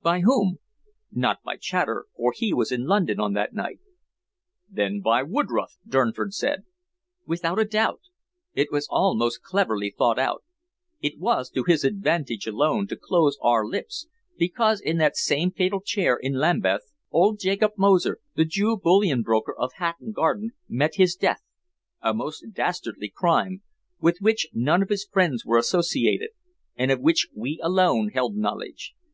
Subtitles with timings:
[0.00, 0.56] "By whom?"
[1.12, 3.78] "Not by Chater, for he was in London on that night."
[4.70, 6.62] "Then by Woodroffe?" Durnford said.
[7.26, 8.00] "Without a doubt.
[8.54, 10.44] It was all most cleverly thought out.
[11.02, 14.06] It was to his advantage alone to close our lips,
[14.38, 19.54] because in that same fatal chair in Lambeth old Jacob Moser, the Jew bullion broker
[19.54, 21.42] of Hatton Garden, met his death
[22.00, 23.60] a most dastardly crime,
[24.00, 26.30] with which none of his friends were associated,
[26.76, 28.94] and of which we alone held knowledge.